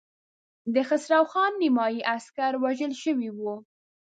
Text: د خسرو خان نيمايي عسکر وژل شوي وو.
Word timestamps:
د 0.73 0.75
خسرو 0.87 1.21
خان 1.31 1.51
نيمايي 1.61 2.01
عسکر 2.13 2.53
وژل 2.63 2.93
شوي 3.03 3.29
وو. 3.33 3.53